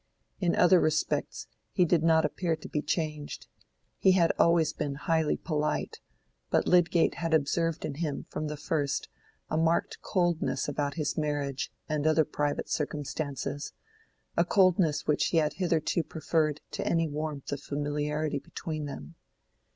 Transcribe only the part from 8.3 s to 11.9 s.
the first a marked coldness about his marriage